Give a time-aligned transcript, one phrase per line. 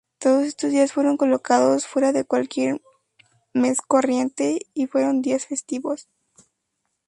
[0.17, 2.81] Todos estos días fueron colocados fuera de cualquier
[3.53, 6.09] mes corriente y fueron días festivos.